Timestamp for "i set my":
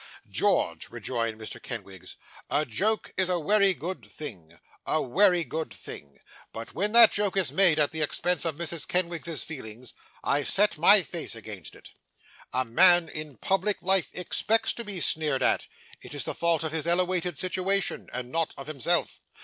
10.23-11.03